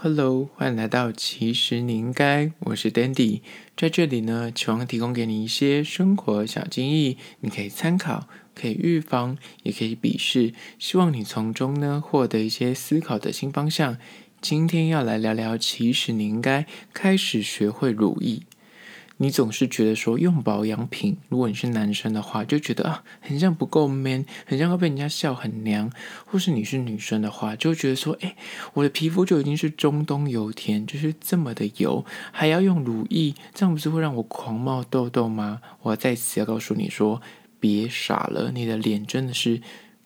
[0.00, 3.40] Hello，欢迎来到其实你应该，我是 Dandy，
[3.76, 13.98] 在这里呢，希望提供给你一些生活小建议，你可以参考，可以预防，也可以鄙视，希望你从中呢获得一些思考的新方向。
[14.40, 18.44] 今天要来聊聊，其实你应该开始学会如意。
[19.18, 25.90] 你总是觉得说用保养品，如果你是男生的话，就觉得啊，很像不够 man，很像会被人家笑很娘；
[26.24, 28.34] 或是你是女生的话，就觉得说，哎，
[28.74, 35.60] 我的皮肤就已经是中东油田，就是这么的油，还要用乳液，这样不是会让我狂冒痘痘吗？
[35.82, 37.20] 我在此要告诉你说，
[37.60, 39.60] 别傻了，你的脸真的是。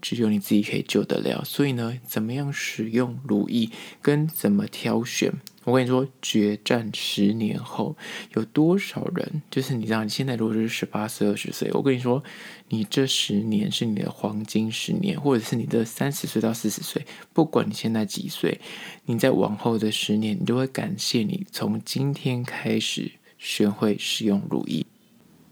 [0.04, 5.32] 只有你自己可以救得了，所以呢，怎么样使用乳液跟怎么挑选？
[5.64, 7.96] 我跟你说，决战十年后
[8.34, 9.42] 有多少人？
[9.50, 12.22] 就是你知道，你现在如果是十八岁、二十岁，我跟你说，
[12.68, 18.60] 你这十年是你的黄金十年，或者是你的三十岁到四十岁，不管你现在几岁，
[19.06, 24.86] 你在往后的十年，你都会感谢你从今天开始学会使用如意。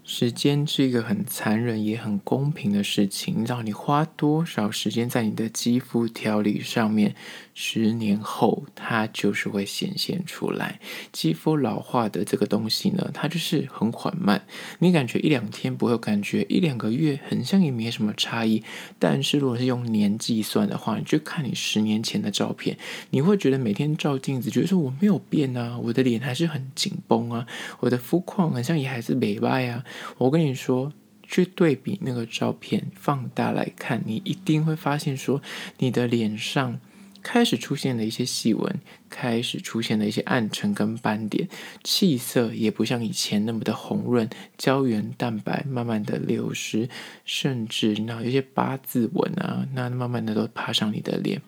[0.03, 7.15] 时间是一个很残忍也很公平的事情，你知道你花多少时间在你的肌肤调理上面，
[7.53, 10.79] 十年后它就是会显现出来。
[11.11, 14.43] 肌肤老化的这个东西呢，它就是很缓慢，
[14.79, 18.63] 你感觉一两天不会感觉，一两个月很像也没什么差异。
[18.97, 22.75] 但是如果是用年计算的话，你就看你十年前的照片，
[23.11, 27.45] 你会觉得每天照镜子，觉得说我没有变啊，我的脸还是很紧绷啊，
[27.79, 29.85] 我的肤况好像也还是美白啊。
[30.17, 30.91] 我跟你说，
[31.27, 35.41] 去对比那个照片，放大来看，你一定会发现说，
[35.79, 36.79] 你的脸上
[37.23, 41.47] 开始出现了一些细纹，开始出现了一些暗沉跟斑点，
[41.83, 46.89] 气色也不像以前那么的红润，胶原蛋白慢慢的流失，
[47.23, 51.41] 甚至那有些八字纹啊，那慢慢的都爬上你的脸。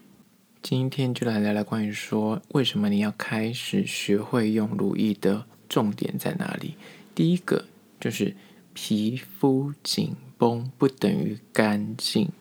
[0.62, 6.76] 今天就来聊聊关于说，为什么你要开始学会用如意的重点在哪里？
[7.14, 7.66] 第一个
[8.04, 8.36] 就是。
[8.74, 12.32] 皮肤紧绷不等于干净，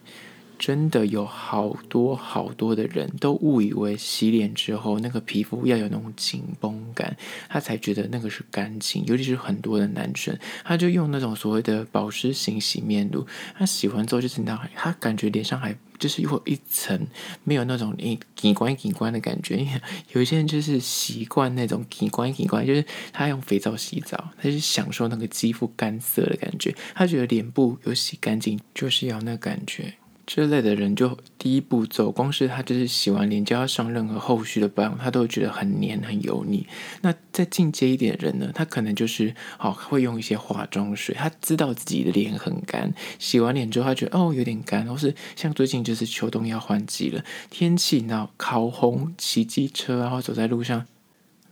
[0.62, 7.16] 真的有好多好多的人都误以为洗脸之后那个皮肤要有那种紧绷感，
[7.48, 9.04] 他才觉得那个是干净。
[9.06, 13.26] 尤其是很多的男生，他就用那种所谓的保湿型洗面乳，
[13.58, 15.76] 他洗完之后就是那，他感觉脸上还。
[15.98, 17.06] 就是有一层
[17.44, 19.64] 没有那种诶紧关紧关的感觉，
[20.12, 29.94] 有一些人就是习惯那种紧关紧关，就是他用肥皂洗澡，他就享受那个肌肤干涩的感觉，他觉得脸部有洗干净就是要那感觉。
[30.34, 36.66] 这类的人就第一步走，光是他就是洗完脸就要上任何后续的保养，他都会觉得很黏很油腻。
[37.02, 50.86] 那再进阶一点的人呢，他可能就是好会用一些化妆水，他知道自己的脸很干，洗完脸之后他觉得哦有点干，或是像最近就是秋冬要换季了，天气你知道烤红，骑机车然后走在路上。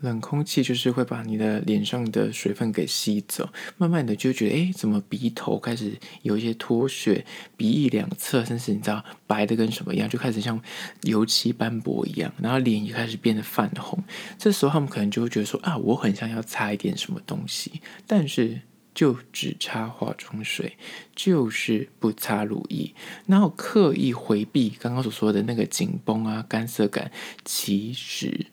[0.00, 7.24] 冷空气就是会把你的脸上的水分给吸走，慢慢的就觉得，哎，怎么鼻头开始有一些脱屑，
[7.56, 10.60] 鼻翼两侧甚至你知道白的跟什么一样，就开始像
[11.02, 14.02] 油漆斑驳一样，然后脸也开始变得泛红。
[14.38, 18.58] 这时候他们可能就会觉得说，啊，我很想要擦一点什么东西，但是
[18.94, 20.78] 就只擦化妆水，
[21.14, 22.94] 就是不擦乳液，
[23.26, 27.12] 然后刻意回避刚刚所说的那个紧绷啊、干涩感，
[27.44, 28.46] 其实。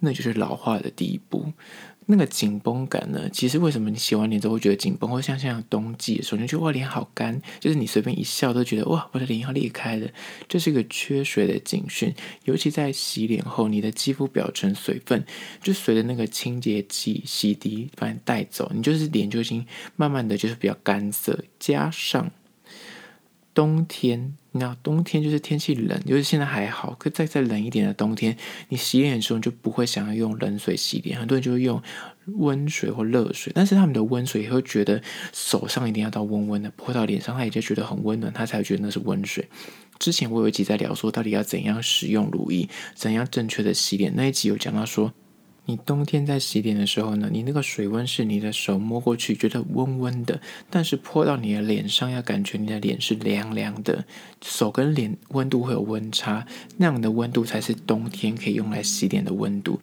[0.00, 1.52] 那就是老化的第一步。
[2.10, 3.28] 那个紧绷感呢？
[3.30, 5.10] 其实为什么你洗完脸之后会觉得紧绷？
[5.10, 10.08] 或像像冬季的时候，你觉得哇脸好干，就是你随便一笑都觉得哇我的脸要裂开了。
[10.48, 12.14] 这是一个缺水的警讯。
[12.44, 15.22] 尤其在洗脸后，你的肌肤表层水分
[15.62, 22.30] 就随着那个清洁剂洗涤把你带走，你就是脸就已经慢慢的就是比较干涩，加上。
[23.58, 28.36] 冬天，你知道冬天就是天气冷，就是现在还好，可再再冷一点的冬天，
[28.68, 31.82] 你洗脸的时候就不会想要用冷水洗脸，很多人就会用
[32.36, 35.02] 温水或热水，但是他们的温水也会觉得
[35.32, 39.44] 手上一定要到温温的，泼到脸上，他也就觉得很温暖，他才会觉得那是温水。
[39.98, 45.12] 之前我有一集在聊说，到底要怎样使用乳液，怎样正确的洗脸，那一集有讲到说。
[45.68, 54.06] 你冬天在洗脸的时候呢，你那个水温是你的手摸过去觉得温温的，但是泼到你的脸上要感觉你的脸是凉凉的，
[54.42, 56.46] 手跟脸温度会有温差，
[56.78, 59.78] 那样的温度才是冬天可以用来洗脸的温度。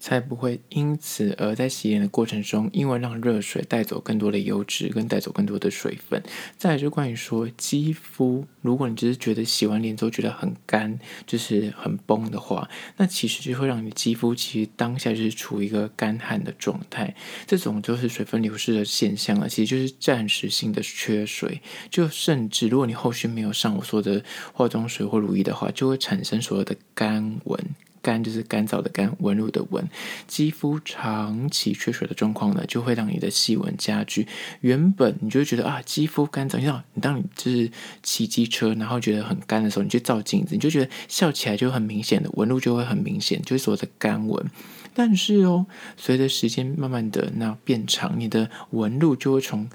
[0.00, 6.20] 才不会因此而在洗脸的过程中，因为让热水带走更多的油脂，跟带走更多的水分。
[6.56, 17.14] 再来就关于说肌肤，如果你只是觉得洗完脸之后觉得很干，就是很绷的话，那其实就会让你肌肤其实当下就是处于一个干旱的状态。
[17.46, 21.60] 这种就是水分流失的现象了，其实就是暂时性的缺水。
[21.90, 24.24] 就甚至如果你后续没有上我说的
[24.54, 27.60] 化妆水或乳液的话，就会产生所有的干纹。
[28.02, 29.88] 干就是干燥的干，纹路的纹。
[30.26, 34.26] 肌肤长期缺水的状况呢，就会让你的细纹加剧。
[34.60, 37.70] 原本你就会觉得啊，肌肤干燥，你知道，你当你就是
[38.02, 44.44] 骑机车，然后觉得很干的时候，你去照镜子，你就觉得笑起来就很明显的纹路就会很明显，就是所谓的干纹。
[44.92, 45.66] 但是哦，
[45.96, 49.70] 随着时间慢慢的那变长，你的纹路就会从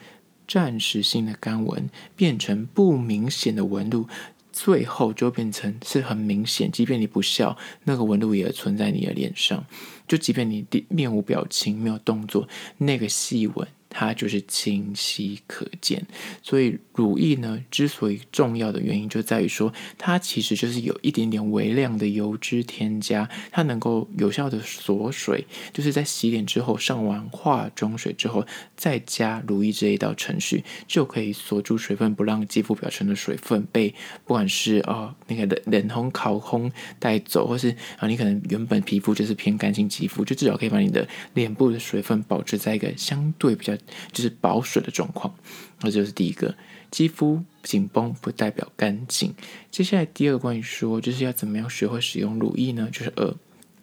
[0.47, 4.07] 暂时性的干纹变成不明显的纹路，
[4.55, 9.65] 最后就变成是很明显，即便你不笑，那个纹路也存在你的脸上。
[10.07, 12.47] 就即便你面无表情、没有动作，
[12.77, 13.67] 那个细纹。
[13.97, 16.05] 它就是清晰可见，
[16.43, 28.45] 所以乳液呢，之所以重要的原因就在于说，它其实就是有一点点微量的油脂添加，它能够有效的锁水，就是在洗脸之后上完化妆水之后，
[28.75, 33.89] 再加乳液这一道程序，就可以锁住水分，不让肌肤表层的水分被
[34.25, 36.69] 不管是啊、那个冷冷烘烤烘
[36.99, 43.73] 带走，或是啊你可能原本皮肤就是偏干性肌肤，就至少可以把你的脸部的水分保持在一个相对比较。
[44.11, 45.33] 就是保水的状况，
[45.81, 46.55] 那就是第一个。
[46.91, 49.33] 肌肤紧绷不代表干净。
[49.69, 52.87] 接下来第二个关于说，就是要怎么样学会使用乳液呢？
[52.89, 53.35] 就是二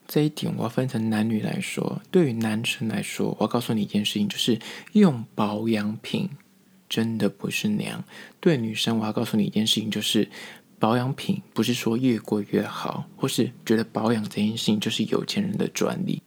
[0.09, 2.01] 这一点，我要分成男女来说。
[2.11, 4.59] 对于男生来说，我要告诉你一件事情，就是
[4.93, 6.31] 用保养品
[6.89, 8.03] 真的不是娘。
[8.41, 10.27] 对女生，我要告诉你一件事情，就是
[10.79, 16.23] 保养品不是说越贵越好，或是觉得保养这件事情就是有钱人的专利。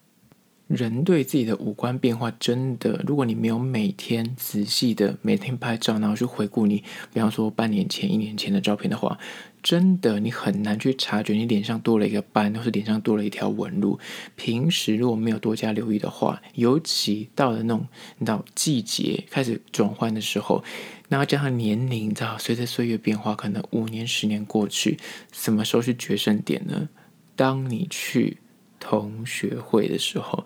[0.67, 6.83] 人对自己的五官变化真的，如果你没有每天仔细的每天拍照，然后去回顾你，
[7.13, 9.19] 比方说半年前、一年前的照片的话，
[9.61, 13.99] 真的你很难去察觉你脸上多了一个斑，或是脸上多了一条纹路。
[14.35, 20.63] 平时如果没有多加留意的话，尤其到了那种你知道季节开始转换的时候，
[21.09, 24.97] 然后加上年龄，你知道随着岁月变化，可能五年、十年过去，
[25.31, 26.89] 什么时候是决胜点呢？
[27.35, 28.37] 当你去
[28.79, 30.43] 同学会的时候。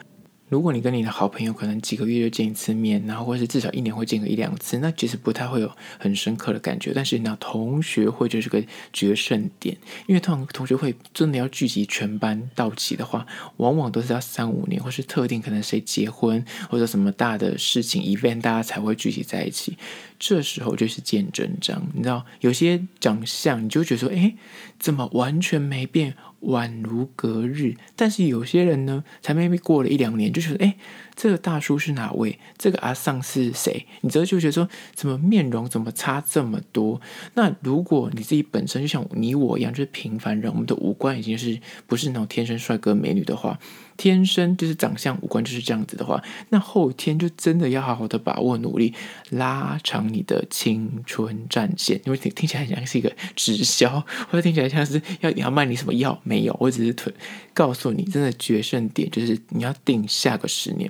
[0.50, 6.92] 如果你跟你的好朋友可能几个月就见一次面，然后或是至少一年会见个一两次，那其实不太会有很深刻的感觉。
[6.94, 8.62] 但是那同学会就是个
[8.92, 13.25] 决胜点，因为通常同学会真的要聚集全班到齐的话，
[13.57, 19.78] 往往都是要三五年，或是特定可能谁结婚或者什么大的事情 event，大家才会聚集在一起。
[20.19, 24.36] 这时候就是见真章，你知道，有些长相你就觉得说，哎，
[24.77, 26.13] 怎么完全没变？
[26.42, 30.77] 宛如隔日，但是有些人呢，才没过了一两年，就觉得，哎，
[31.21, 32.39] 这个大叔是哪位？
[32.57, 33.86] 这个阿桑是谁？
[34.00, 37.01] 你这就觉得说，怎么面容怎么差这么多？
[37.33, 43.60] 那如果你自己本身就像你我一样，就是平凡人，我们的五官已经是不是那种天生帅哥美女的话。
[43.98, 48.94] 天生就是长相五官就是这样子的话，那后天就真的要好好的把握努力，
[49.31, 52.00] 拉长你的青春战线。
[52.06, 54.00] 因为听起来很像是一个直销，
[54.30, 56.18] 或者听起来像是要你要卖你什么药？
[56.24, 57.13] 没有，我只是推
[57.54, 60.89] 告诉你，真的决胜点就是你要定下个十年，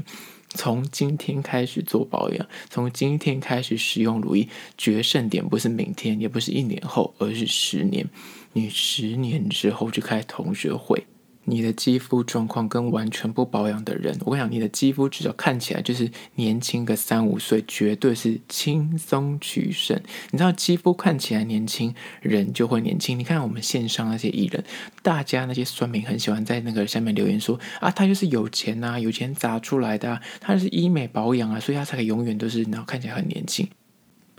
[0.50, 4.48] 从今天开始做保养，从今天开始使用乳液。
[4.78, 8.08] 决胜点不是明天，也不是一年后，而是十年。
[8.54, 11.06] 你十年之后去开同学会。
[11.50, 20.00] 你的肌肤状况跟完全不保养的人，我跟你讲，你的肌肤至少看起来就是年轻个三五岁，绝对是轻松取胜。
[20.32, 23.18] 你知道，肌肤看起来年轻，人就会年轻。
[23.18, 24.64] 你看我们线上那些艺人，
[25.02, 33.68] 大家那些酸民很喜欢在那个下面留言说啊，他就是有钱呐，有钱砸出来的，他是医美保养啊，所以他才可以永远都是然后看起来很年轻。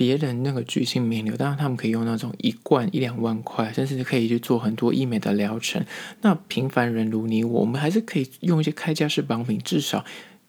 [0.01, 5.85] 别人那个巨星名流，当然他们可以用那种一罐一两万块，甚至可以去做很多医美的疗程。
[6.23, 10.03] 那平凡人如你我，我们还是可以用一些开价式保养品，至少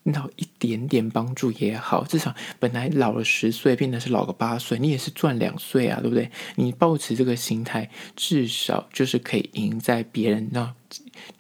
[0.03, 2.05] 那一点点帮助也好。
[2.05, 6.31] 至少本来老了十岁，变成是老个八岁，你也是赚两岁啊，对不对？
[6.55, 10.74] 你抱持这个心态，至少就是可以赢在别人那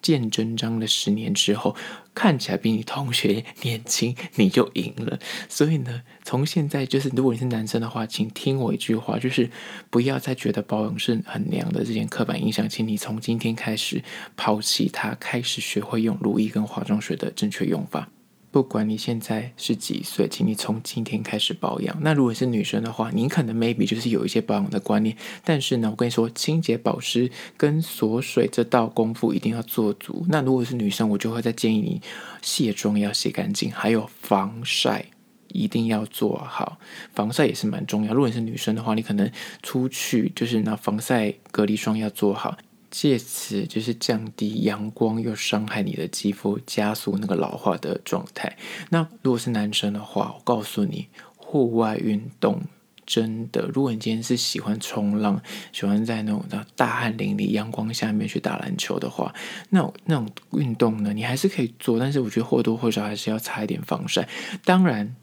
[0.01, 1.77] 见真章的十年之后。
[2.13, 5.17] 看起来比你同学年轻，你就赢了。
[5.47, 9.49] 所以呢，从现在就是，如果你是男生的话，请听我一句话，就是
[9.89, 14.03] 不要再觉得包容是很娘的这件刻板印象，请你从今天开始
[14.35, 18.09] 抛弃它，开始学会用如意跟化妆水的正确用法。
[18.51, 21.97] 不管你现在是几岁，请你从今天开始保养。
[22.01, 25.15] 那如果是女生的话，你可能 maybe 就是有一些保养的观念，
[25.45, 30.25] 但是呢，我跟你说，清洁保湿跟锁水这道功夫一定要做足。
[30.27, 32.01] 那如果是女生，我就会再建议你
[32.41, 35.05] 卸妆要卸干净，还有防晒
[35.47, 36.77] 一定要做好，
[37.13, 38.13] 防晒也是蛮重要。
[38.13, 39.31] 如果你是女生的话，你可能
[39.63, 42.57] 出去就是拿防晒隔离霜要做好。
[42.91, 48.57] 借此就是降低阳光又伤害你的肌肤，加速那个老化的状态。
[48.89, 51.07] 那如果是男生的话，我告诉你，
[51.37, 52.61] 户外运动
[53.03, 55.41] 真的，如果你今天是喜欢冲浪，
[55.73, 56.45] 喜欢在那种
[56.75, 59.33] 大汗淋漓、阳光下面去打篮球的话，
[59.69, 64.27] 那那种运动呢，你还是可以做，但是我觉得或多或少还是要擦一点防晒。
[64.63, 65.15] 当然，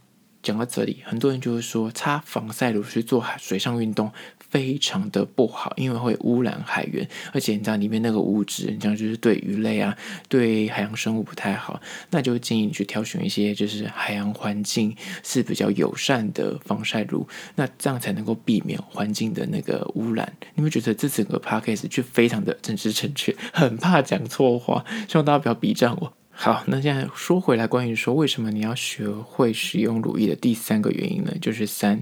[0.48, 4.10] 讲到这里，很多人就会说，擦防晒乳去做水上运动。
[4.50, 9.94] 非常的不好，因为会污染海源，而且你知道里面那个物质，你知道就是对鱼类啊，
[10.26, 11.78] 对海洋生物不太好，
[12.08, 20.32] 那就建议你去挑选一些就是海洋环境是比较友善的防晒乳，那这样才能够避免环境的那个污染。
[20.54, 26.17] 你会觉得这整个 podcast 就非常的政治正确，很怕讲错话，希望大家不要逼战我。
[26.40, 32.00] 好，那现在说回来，关于说为什么你要学会使用乳液的第三个原因呢，就是三。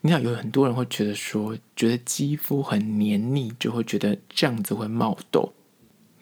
[0.00, 5.52] 你想有很多人会觉得说，觉得肌肤很黏腻，就会觉得这样子会冒痘。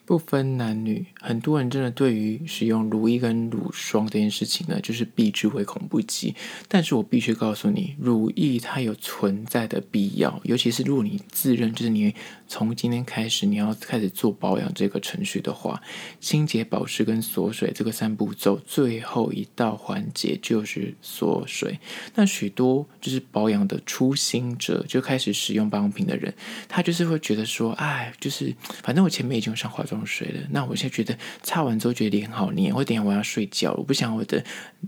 [0.05, 6.35] 不分男女，很多人真的对于使用乳液跟乳霜这件事情呢，就是避之唯恐不及。
[6.67, 12.13] 但是我必须告诉你，乳液它有存在的必要，尤其是如果你自认就是你
[12.53, 15.81] 从今天开始你要开始做保养这个程序的话，
[16.21, 21.79] 清洁、保湿跟锁水这个三步骤，最后一道环节就是锁水。
[22.15, 26.35] 那许多就是保养的初心者，就开始使用保养品的人，
[26.69, 30.05] 他就是会觉得说，哎，就是反正我前面已经有上化妆。
[30.05, 34.45] 水了，那我现在觉得擦完之后觉得脸好黏，或等下我要睡觉，我不想我的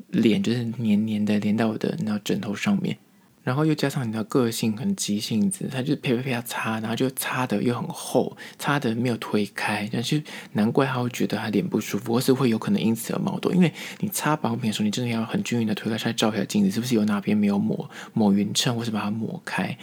[0.08, 2.98] 脸就是黏黏的黏到我的那枕头上面，
[3.44, 10.18] 然后又加上你的个性很急性子，他就啪啪啪擦，然后就擦的又很厚，擦的没有推开，那就
[10.52, 19.76] 难怪他会觉得他脸不舒服，或是会有可能因此而冒痘，因为你擦保养品的时候，你真的要很均匀的推开，再照一下镜子，是不是有哪边没有抹抹匀称，或是把它抹开。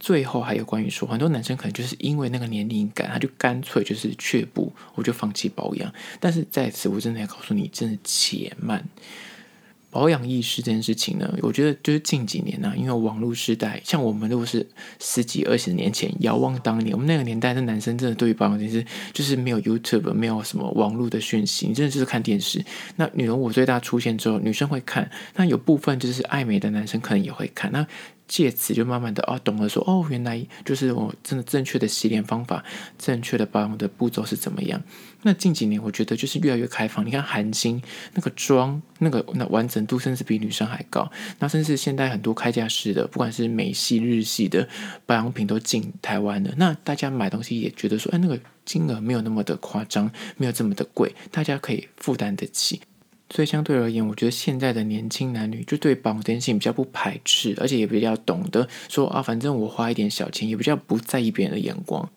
[0.00, 5.92] 最后还有关于说，很多男生可能就是因为那个年龄感，他就干脆就是却步，我就放弃保养。
[6.18, 8.84] 但是在此，我真的要告诉你，真的且慢。
[9.92, 14.66] 保养意识这件事情呢，我觉得就是近几年呢、啊，因为网络时代，像我们如果是
[14.98, 22.64] 十几二十年前，遥望当年，我们那个年代的男生真的对于保养这件事，就是没有 YouTube，没有什么网络的讯息，真的就是看电视。
[22.96, 27.70] 那女人我最大出现之后，女生会看，那有部分就是爱美的男生可能也会看。
[27.70, 27.86] 那
[28.26, 32.64] 借此就慢慢的哦，懂了说哦，原来就是我真的正确的洗脸方法，
[32.98, 34.82] 正确的保养的步骤是怎么样。
[35.24, 37.06] 那近几年我觉得就是越来越开放。
[37.06, 37.80] 你看韩星
[38.14, 41.10] 那个妆，那个那完整度甚至比女生还高。
[41.38, 44.68] 那甚至现在很多开架式的，不管是美系、日系的
[45.06, 46.52] 保养品都进台湾了。
[46.56, 52.80] 那大家买东西也觉得说，哎，那个金额没有那么的夸张，没有这么的贵，大家可以负担得起。
[53.34, 62.10] 所以相对而言，我觉得现在的年轻男女就对保养这件事情比较不排斥，而且也比较懂得说啊，反正我花一点小钱，也比较不在意别人的眼光。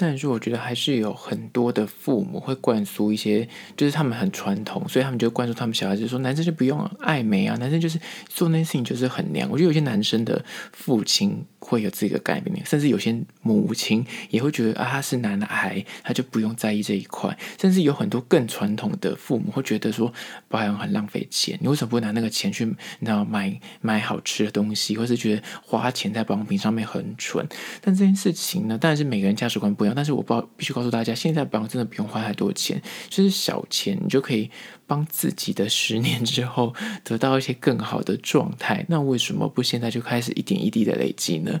[0.00, 9.50] 但是我觉得还是有很多的父母会灌输一些，就是他们很传统，所以他们就灌输他们小孩子说，男生就不用爱美啊，男生就是做那些事情就是很娘。
[9.50, 11.44] 我觉得有些男生的父亲。
[11.60, 17.36] 会有这个概念，甚至有些母亲也会觉得啊，他是男孩，他就不用在意这一块。
[17.60, 20.10] 甚至有很多更传统的父母会觉得说，
[20.46, 27.44] 保养很浪费钱，你为什么不拿那个钱去，你知道买买好吃的东西，或是觉得花钱在保养品上面很蠢？
[27.82, 29.87] 但这件事情呢，当然是每个人价值观不一样。
[29.94, 34.50] 但是我不必须告诉大家，现在保养真的不用花太多钱，就是小钱你就可以
[34.86, 38.84] 帮自己的十年之后得到一些更好的状态。
[38.88, 41.60] 那为什么不现在就开始一点一滴的累积呢？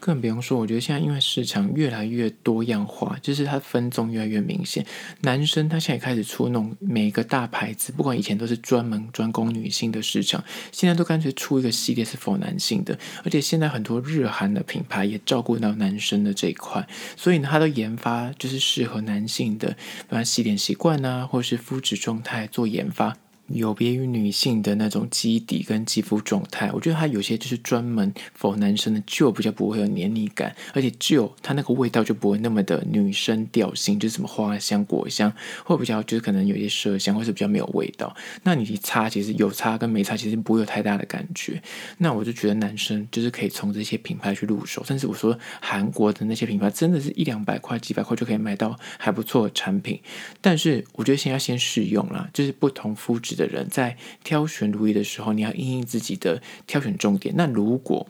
[0.00, 4.84] 更不用说，我觉得现在因为市场越来越多样化，就是它分众越来越明显。
[5.22, 12.98] 男生他现在开始出那种每个大牌子，不管以前都是专门专攻女性的市场，现在都干脆出一个系列是 for 男性的。
[13.24, 16.86] 而且现在很多日韩的品牌也照顾到男生的这一块，
[17.16, 19.68] 所以呢，他都研发就是适合男性的，
[20.08, 23.16] 比方洗脸习惯啊，或是肤质状态做研发。
[23.48, 35.32] 有别于女性的那种肌底跟肌肤状态，我觉得它有些就是专门 for 男生的，就比较不会有黏腻感，而且就它那个味道就不会那么的女生调性，就是什么花香、果香，
[35.64, 38.14] 会比较就是可能有些麝香，或是比较没有味道。
[38.42, 41.62] 那你擦其实有擦跟没擦其实不会有太大的感觉。
[41.96, 49.98] 那我就觉得男生就是可以从这些品牌去入手，甚至我说韩国的那些品牌，真的是一两百块、几百块就可以买到还不错的产品。
[50.42, 53.37] 但是我觉得先要先试用啦，就是不同肤质。
[53.38, 57.34] 的人在挑选如意的时候，你要因应自己的挑选重点。
[57.38, 58.06] 那如果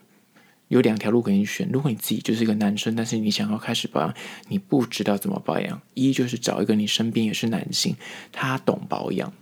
[0.67, 4.15] 有两条路给你选，如果你自己就是一个男生，但是你想要开始保养，
[4.49, 7.97] 你不知道怎么保养，一就是找一个你身边也是男性，
[8.33, 9.33] 他懂保养，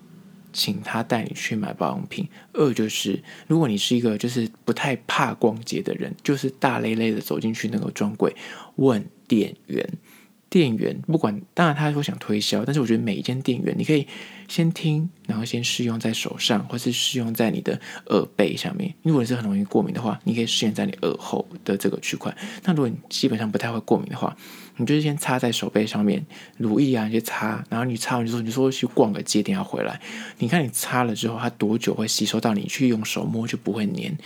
[0.53, 8.37] 请他带你去买保养品；二就是如果你是一个就是不太怕逛街的人，就是大咧咧的走进去那个专柜
[8.77, 9.89] 问店员。
[10.57, 14.07] 店员不管，当然他说想推销，但是我觉得每一间店员，你可以
[14.49, 18.95] 先听，然后先试用在手上，或是试用在你的耳背上面。
[19.03, 22.35] 如果你是很容易过敏的话，你可以试用在你耳后的这个区块。
[22.65, 24.35] 那如果你基本上不太会过敏的话，
[24.79, 26.25] 你就是先擦在手背上面，
[26.57, 30.01] 乳液啊，你就擦，然后你擦完之后，你说去逛个街，等下回来，
[30.39, 32.55] 你看你擦了之后，它多久会吸收到？
[32.55, 34.17] 你去用手摸就不会黏。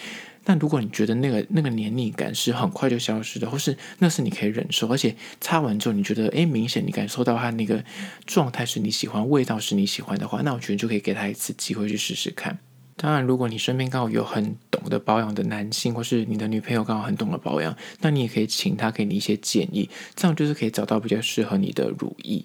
[0.51, 7.85] 但如果你觉得那个那个黏腻感是很快就消失的，或是那是你可以忍受，而且擦完之后你觉得诶，明显你感受到它那个
[8.27, 12.59] 状态是你喜欢，味道是你喜欢的话，那我觉得就可以给他一次机会去试试看。
[12.97, 22.45] 当然，如果你身边刚好有很懂得保养的男性，或是你的女朋友刚好很懂得保养，那你也可以请他给你一些建议，这样就是可以找到比较适合你的乳液。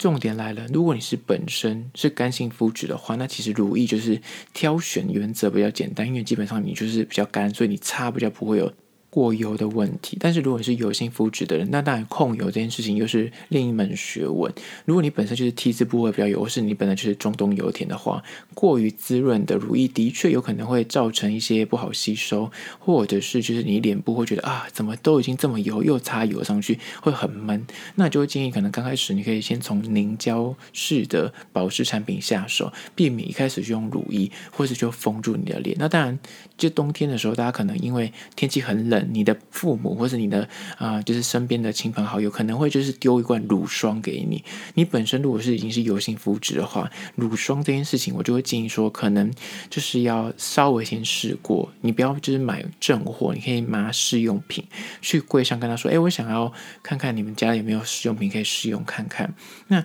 [0.00, 4.18] 重点来了，如果你是本身是干性肤质的话，那其实乳液就是
[4.54, 8.72] 挑选原则比较简单，因为基本上你就是比较干，所以你擦比较不会有。
[9.10, 14.52] 过油的问题，但是如果你是油性肤质的人，那当然控油这件事情又是另一门学问。
[14.84, 18.22] 如果你本身就是 T 字部位比较油，或是你本来就是中东油田的话，
[18.54, 22.48] 过于滋润的乳液的确有可能会造成一些不好吸收，
[22.78, 27.66] 或者是就是你脸部会觉得啊，怎么都已经这么油，又擦油上去会很闷。
[27.96, 35.76] 那就会建议可能刚开始你可以先从凝胶式的保湿产品下手，避免一开始就用乳液，或是就封住你的脸。
[35.80, 36.16] 那当然，
[36.56, 38.99] 就冬天的时候，大家可能因为天气很冷。
[39.10, 44.42] 你的父母或是你的啊、就是身边的亲朋好友，可能会就是丢一罐乳霜给你。
[44.74, 49.30] 你本身如果是已经是油性肤质的话，乳霜这件事情，我就会建议说，可能
[49.68, 51.70] 就是要稍微先试过。
[51.80, 54.64] 你不要就是买正货，你可以拿试用品
[55.00, 56.52] 去柜上跟他说：“哎，我想要
[56.82, 59.34] 看看你们家有没有试用品可以试用看看。”
[59.68, 59.84] 那。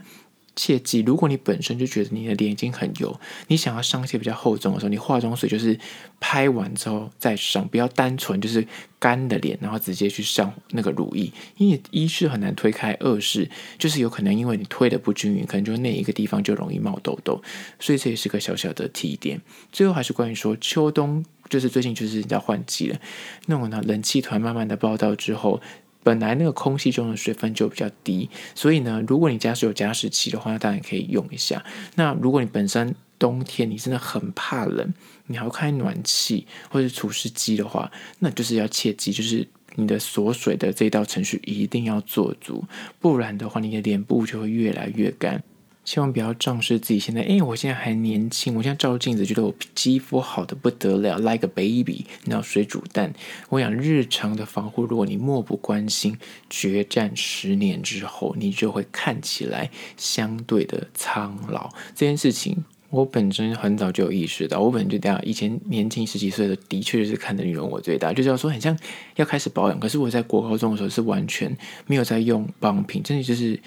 [0.55, 5.77] 切记，如果你本身就觉得你的脸已经很油，你想要上一些比较厚重的时候，你化妆水就是
[6.19, 8.65] 拍完之后再上，不要单纯就是
[8.97, 17.41] 干的脸，然后直接去上那个乳液，因为一是很难推开，二是就是有可能因为你推的不均匀，可能就那一个地方就容易冒痘痘，
[17.79, 19.41] 所以这也是个小小的提点。
[19.71, 22.99] 最后还是关于说秋冬，就是最近就是要换季了，
[23.47, 25.61] 那种呢冷气团慢慢的报道之后。
[26.05, 31.65] 本来那个空气中的水分就比较低，所以呢，如果你家是有加湿器的话，当然可以用一下。
[31.95, 34.93] 那如果你本身冬天你真的很怕冷，
[35.25, 42.63] 你还要开暖气或者除湿机的话，那就是要切记，就是你的锁水的这一道程序一定要做足，
[42.99, 45.41] 不然的话，你的脸部就会越来越干。
[45.85, 53.13] 千万不要仗势自己现在，哎，我现在还年轻，我现在照镜子觉得我肌肤好的不得了，like a baby，你知道水煮蛋。
[53.49, 56.17] 我想日常的防护，如果你漠不关心，
[56.49, 61.69] 决战十年之后，你就会看起来相对的苍老。
[61.93, 64.59] 这件事情，我本身很早就有意识到。
[64.59, 68.75] 我本身就这样，以前年轻十几岁的，的确是看的女人我最大，就是要说很像
[69.17, 69.79] 要开始保养。
[69.79, 73.59] 可是我在国高中的时候是完全没有在用保养品，真的就是。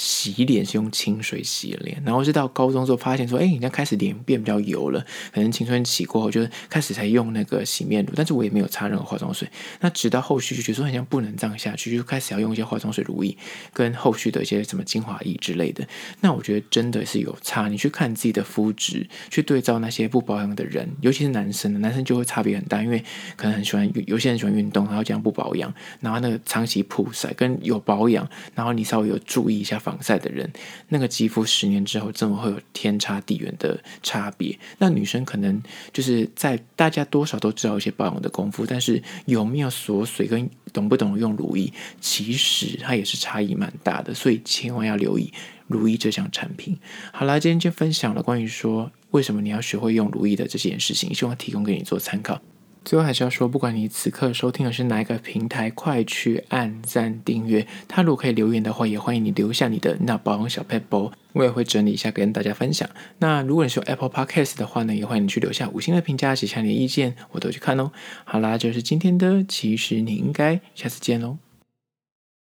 [0.00, 9.46] 洗脸是用清水洗脸，然后是到高中之后发现说，哎，人家开始脸变比较油了，可能青春期过后就开始才用那个洗面乳，但是我也没有擦任何化妆水。
[9.80, 13.36] 那直到后续就觉得说好像不能这样下去，就开始要用一些化妆水、乳液
[13.74, 15.86] 跟后续的一些什么精华液之类的。
[16.22, 23.04] 那我觉得真的是有差，你去看自己的肤质，去对照那些不保养的人，尤其是男生，男生就会差别很大，因为
[23.36, 29.78] 可能很喜欢有些人喜欢运动，然后这样不保养，然后那个长期曝晒跟有保养，然后你稍微有注意一下。
[29.90, 30.48] 防晒的人，
[30.88, 34.56] 那个肌肤十年之后，真的会有天差地远的差别。
[34.78, 35.60] 那女生可能
[35.92, 44.14] 就是在大家多少都知道一些保养的功夫，但是有没有锁水跟懂不懂用乳液，其实它也是差异蛮大的。
[44.14, 45.32] 所以千万要留意
[45.66, 46.78] 乳液这项产品。
[47.12, 52.40] 好啦，今天就分享了关于说为什么你要学会用乳液的这件事情，希望提供给你做参考。
[52.84, 57.66] 最后还是要说，不管你此刻收听的是哪一个平台，快去按赞订阅。
[57.86, 62.88] 他如果可以留言的话，也欢迎你留下你的那保养小 people，，我也会整理一下跟大家分享。
[63.18, 67.92] 那如果你是用 Apple Podcast 的话呢，也欢迎你去留下五星的评价，写下你的意见，我都去看哦。
[68.24, 71.49] 好啦，就是今天的，其实你应该下次见喽。